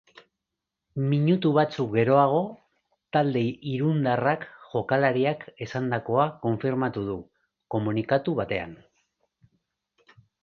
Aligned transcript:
Minutu 1.09 1.49
batzuk 1.57 1.91
geroago, 1.97 2.39
talde 3.17 3.43
irundarrak 3.73 4.47
jokalariak 4.71 5.45
esandakoa 5.67 6.25
konfirmatu 6.47 7.03
du 7.11 7.19
komunikatu 7.75 8.35
batean. 8.41 8.73